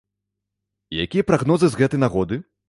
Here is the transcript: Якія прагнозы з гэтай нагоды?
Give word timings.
Якія 1.05 1.27
прагнозы 1.33 1.67
з 1.75 1.79
гэтай 1.83 2.03
нагоды? 2.07 2.35